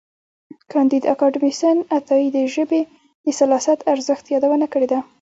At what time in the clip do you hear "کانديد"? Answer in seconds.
0.71-1.03